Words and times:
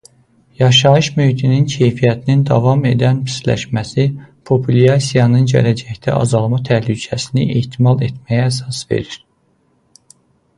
Yaşayış 0.61 1.09
mühitinin 1.17 1.65
keyfiyyətinin 1.73 2.41
davam 2.51 2.81
edən 2.91 3.19
pisləşməsi 3.27 4.05
populyasiyanın 4.51 5.45
gələcəkdə 5.53 6.17
azalma 6.23 6.61
təhlükəsini 6.71 7.47
ehtimal 7.61 8.03
etməyə 8.09 8.49
əsas 8.49 8.81
verir. 8.95 9.21